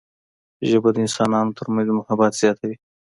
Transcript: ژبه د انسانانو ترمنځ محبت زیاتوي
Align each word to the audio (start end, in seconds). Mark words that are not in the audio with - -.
ژبه 0.69 0.89
د 0.93 0.97
انسانانو 1.05 1.55
ترمنځ 1.57 1.87
محبت 1.97 2.31
زیاتوي 2.41 2.75